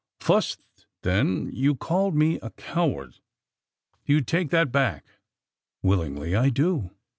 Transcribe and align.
"Fust, 0.19 0.61
then, 1.03 1.51
you 1.53 1.75
called 1.75 2.15
me 2.15 2.39
a 2.41 2.49
coward. 2.49 3.19
Do 4.07 4.13
you 4.13 4.21
take 4.21 4.49
that 4.49 4.71
back?" 4.71 5.05
"Willingly 5.83 6.35
I 6.35 6.49
do." 6.49 6.89